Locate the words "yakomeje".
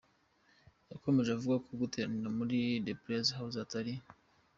0.91-1.29